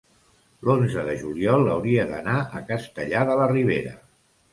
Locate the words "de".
1.09-1.13, 3.29-3.37